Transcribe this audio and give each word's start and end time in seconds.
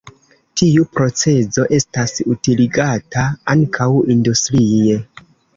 Tiu 0.61 0.85
procezo 0.99 1.65
estas 1.77 2.15
utiligata 2.37 3.29
ankaŭ 3.55 3.91
industrie. 4.17 4.99